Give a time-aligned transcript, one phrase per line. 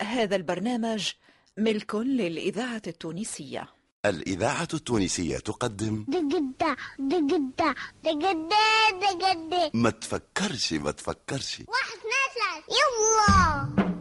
[0.00, 1.12] هذا البرنامج
[1.58, 3.68] ملك للإذاعة التونسية.
[4.06, 8.56] الإذاعة التونسية تقدم دقدة دقدة دقدة
[9.00, 9.70] دقدة.
[9.74, 11.62] ما تفكرش ما تفكرش.
[11.68, 12.66] واحد اثنين ثلاثة.
[12.70, 13.93] يلا.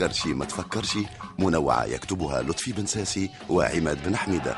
[0.00, 0.98] تفكرش ما تفكرش.
[1.38, 4.56] منوعة يكتبها لطفي بن ساسي وعماد بن حميدة.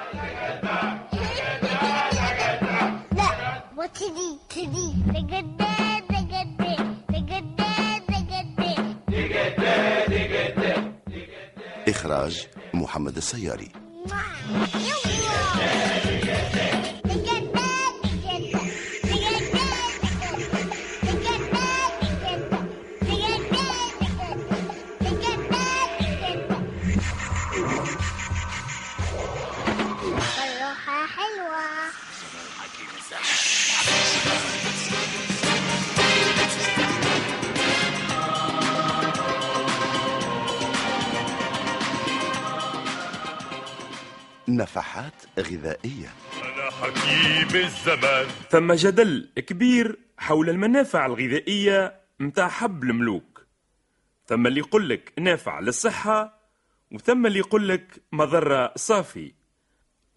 [3.12, 5.72] لا وتدي تدي دقدة
[11.88, 13.72] إخراج محمد السياري.
[44.56, 46.08] نفحات غذائية.
[46.42, 48.26] أنا حكيم الزمان.
[48.50, 53.46] ثم جدل كبير حول المنافع الغذائية متاع حب الملوك
[54.26, 56.38] ثم اللي يقول لك نافع للصحة
[56.92, 59.32] وثم اللي يقول لك مضرة صافي.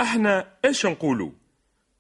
[0.02, 1.32] إحنا إيش نقولوا؟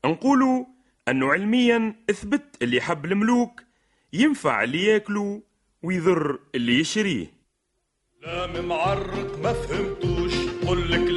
[0.05, 0.65] نقولوا
[1.07, 3.63] انه علميا اثبت اللي حب الملوك
[4.13, 5.41] ينفع اللي ياكله
[5.83, 7.33] ويضر اللي يشريه.
[8.21, 10.14] لا معرق ما لك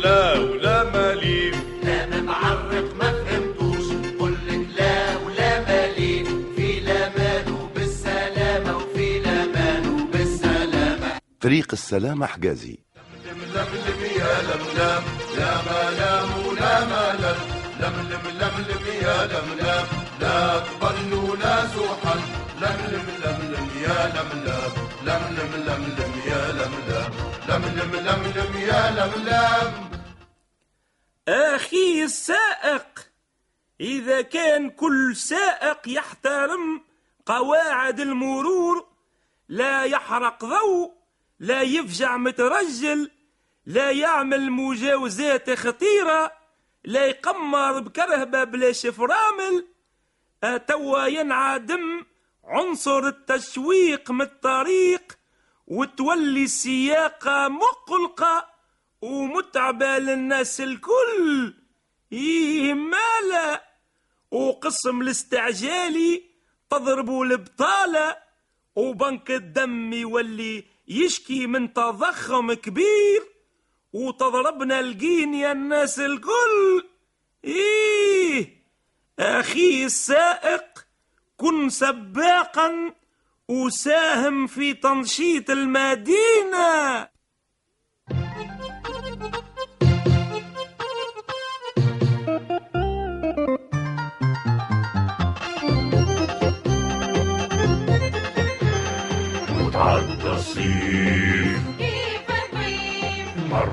[0.09, 1.51] لا ولا مالي
[1.83, 3.87] لا معرق ما فهمتوش
[4.21, 6.25] قل لك لا ولا مالي
[6.57, 12.79] في لامان وبالسلامة وفي لامان وبالسلامة فريق السلامة حجازي
[13.27, 15.03] لملم يا لملم
[15.39, 17.37] لا ملام ولا ملل
[17.81, 19.87] لملم لملم يا لملم
[20.21, 22.21] لا قبل ولا زحل
[22.63, 24.73] لملم لملم يا لملم
[25.07, 27.13] لملم لملم يا لملم
[27.49, 29.88] لملم لملم يا لملم
[31.29, 33.09] أخي السائق
[33.81, 36.83] إذا كان كل سائق يحترم
[37.27, 38.87] قواعد المرور
[39.49, 40.93] لا يحرق ضوء
[41.41, 43.11] لا يفجع مترجل
[43.67, 46.33] لا يعمل مجاوزات خطيرة
[46.85, 49.67] لا يقمر بكرهبة بلا شفرامل.
[50.69, 52.05] توا ينعدم
[52.45, 55.19] عنصر التشويق من الطريق
[55.67, 58.58] وتولي السياقة مقلقة.
[59.03, 61.55] ومتعبة للناس الكل.
[62.75, 63.65] مالا.
[64.31, 66.23] وقسم الاستعجالي
[66.71, 68.17] تضربوا البطالة
[68.77, 73.23] وبنك الدم يولي يشكي من تضخم كبير.
[73.93, 76.89] وتضربنا الجين يا الناس الكل.
[77.45, 78.59] إيه
[79.19, 80.87] أخي السائق
[81.37, 82.95] كن سباقا
[83.49, 87.09] وساهم في تنشيط المدينة.
[100.59, 102.31] الصيف كيف
[103.53, 103.73] حر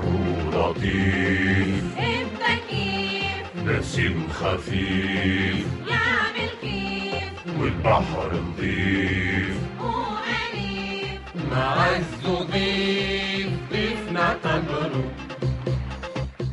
[0.52, 5.66] لطيف إنت كيف؟ نسيم خفيف.
[5.88, 11.20] يعمل كيف؟ والبحر نظيف وأليف
[11.50, 15.12] معز ضيف ضيف نعتبره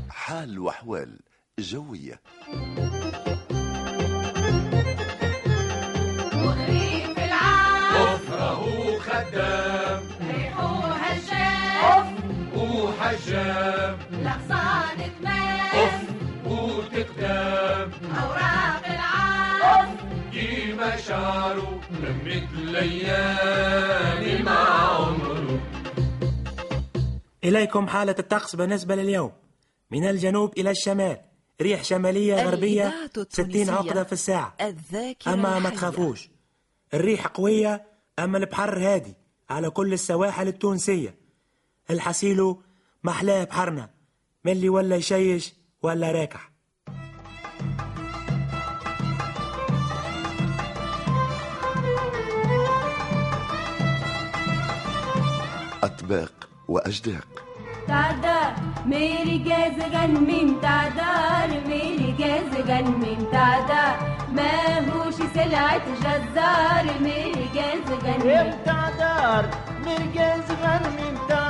[0.09, 1.19] حال وأحوال
[1.59, 2.21] جوية.
[13.13, 16.05] وحجام الأغصان تمام
[16.45, 17.91] وتقدام
[18.23, 19.95] أوراق العام
[20.31, 21.81] كيما شعره
[22.25, 25.59] مثل ليالي مع عمره.
[27.43, 29.31] إليكم حالة الطقس بالنسبة لليوم.
[29.91, 31.17] من الجنوب إلى الشمال
[31.61, 33.71] ريح شمالية غربية الإذاعة 60 التونسية.
[33.71, 34.53] عقدة في الساعة.
[34.61, 35.69] الذاكرة أما ما.
[35.69, 36.29] تخافوش
[36.93, 37.83] الريح قوية
[38.19, 39.13] أما البحر هادي
[39.49, 41.15] على كل السواحل التونسية.
[41.89, 42.61] الحسيلو
[43.03, 43.89] محلاه بحرنا.
[44.45, 46.51] من اللي ولا يشيش ولا راكح.
[55.83, 57.27] أطباق وأجداق.
[57.87, 58.53] تعدار
[58.85, 63.95] ميري جاز गन मीम تعدار ميري جاز गन मीम تعدار
[64.35, 66.85] ما هوش سلعة جزار.
[67.01, 69.49] ميري جاز गन إيه تعدار
[69.85, 70.83] ميري جاز गन
[71.29, 71.42] تعدار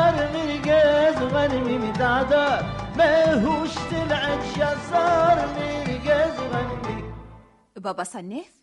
[0.00, 2.62] إمتى دار غنمي متعدار
[2.96, 7.12] ماهوش طلعت جزار مرقاز غنمي.
[7.76, 8.62] بابا صناف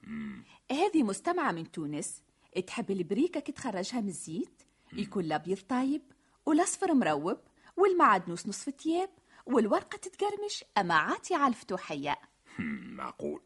[0.71, 2.21] هذه مستمعة من تونس
[2.67, 4.63] تحب البريكة كي تخرجها من الزيت؟
[4.93, 6.01] يكون الأبيض طايب
[6.45, 7.37] والأصفر مروب
[7.77, 9.09] والمعدنوس نصف تياب
[9.45, 12.15] والورقة تتقرمش أما عاتي على الفتوحية.
[12.59, 13.41] معقول.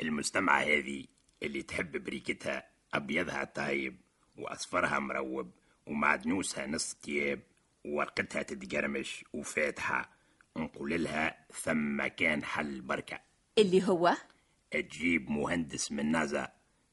[0.00, 1.04] المستمعة هذه
[1.42, 4.00] اللي تحب بريكتها أبيضها طايب
[4.38, 5.50] وأصفرها مروب
[5.86, 7.40] ومعدنوسها نص تياب
[7.84, 10.10] وورقتها تتقرمش وفاتحة
[10.56, 13.20] نقول لها ثم كان حل بركة.
[13.58, 14.16] اللي هو؟
[14.70, 16.52] تجيب مهندس من نازا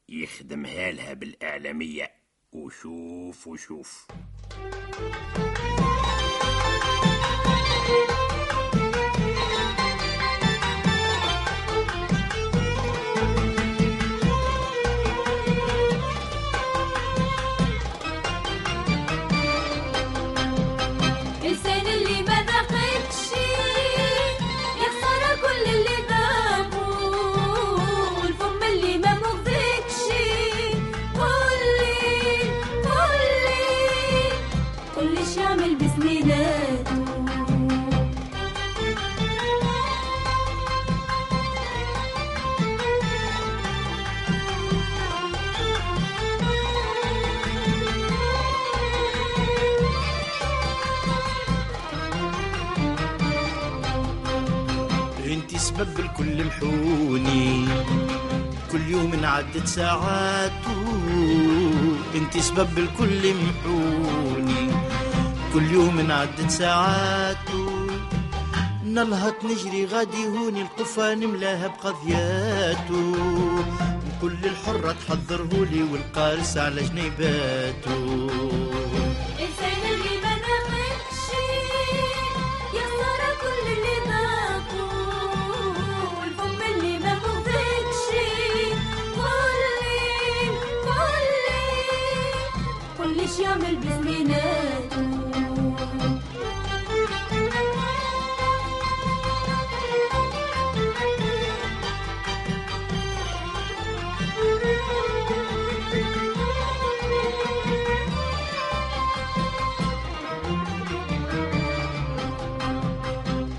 [0.09, 2.11] يخدمها لها بالإعلامية.
[2.51, 4.07] وشوف وشوف.
[55.81, 57.65] انت سبب الكل محوني
[58.71, 60.81] كل يوم عدت ساعاته
[62.15, 64.71] انت سبب الكل محوني.
[65.53, 67.87] كل يوم عدت ساعاته
[68.85, 73.15] نلهط نجري غادي هوني القفا نملاها بقضياته.
[74.21, 78.70] كل الحرة تحضرهولي والقارس على جنيباته.
[93.61, 95.11] يعمل بزميناته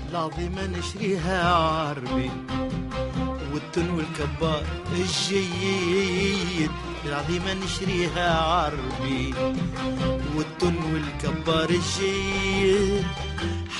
[0.09, 2.31] العظيمة نشريها عربي
[3.53, 6.71] والتن والكبار الجيد.
[7.05, 9.33] العظيمة نشريها عربي
[10.35, 13.03] والتن والكبار الجيد.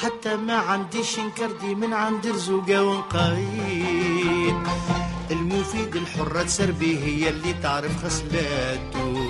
[0.01, 4.55] حتى ما عنديش نكردي من عند رزوقة ونقيد
[5.31, 9.22] المفيد الحرة تسربي هي اللي تعرف خصلاته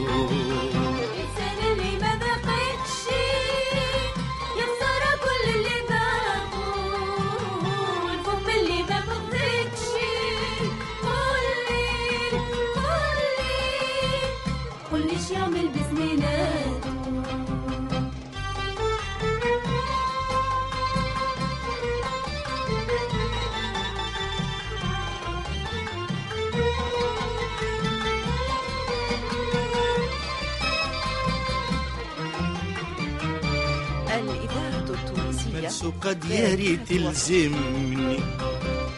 [35.85, 38.19] التونسية ملسوقة دياري تلزمني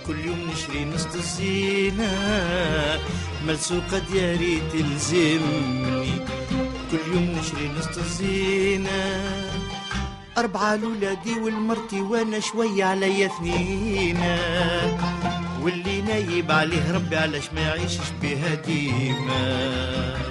[0.08, 2.12] كل يوم نشري نص الزينة
[3.48, 6.12] ملسوقة دياري تلزمني
[6.92, 9.24] كل يوم نشري نص الزينة
[10.38, 14.18] أربعة لولادي والمرتي وأنا شوية عليا اثنين.
[15.62, 20.25] واللي نايب عليه ربي علاش ما يعيشش بها ديما.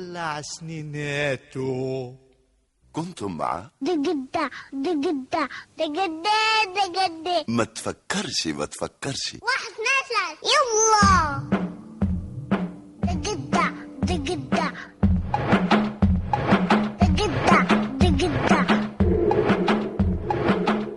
[0.00, 2.16] يقلع سنيناته
[2.92, 5.48] كنتم مع دقدة دقدة
[5.78, 7.44] دقدة دقدة.
[7.48, 9.36] ما تفكرش ما تفكرش.
[9.42, 10.38] واحد اثنين ثلاثة.
[10.52, 11.16] يلا.
[13.14, 14.72] دقدة دقدة.
[17.00, 17.62] دقدة
[18.00, 18.66] دقدة.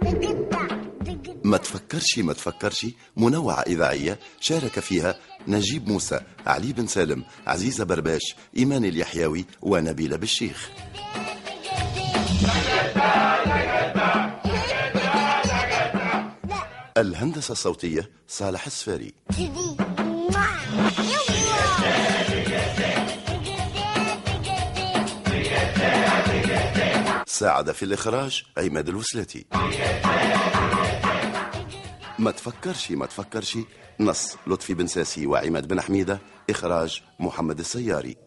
[0.02, 0.68] دقدة
[1.02, 1.36] دقدة.
[1.44, 2.86] ما تفكرش ما تفكرش.
[3.18, 5.16] منوعة إذاعية شارك فيها
[5.50, 10.70] نجيب موسى علي بن سالم عزيزة برباش إيمان اليحيوي ونبيلة بالشيخ
[16.98, 19.14] الهندسة الصوتية صالح السفاري
[27.28, 29.46] ساعد في الإخراج عماد الوسلاتي.
[32.20, 33.58] ما تفكرش ما تفكرش.
[34.00, 38.18] نص لطفي بن ساسي وعماد بن حميدة إخراج محمد السياري.